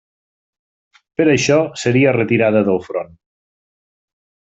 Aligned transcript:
Per 1.21 1.27
això, 1.35 1.59
seria 1.83 2.17
retirada 2.19 2.67
del 2.73 2.83
front. 2.91 3.17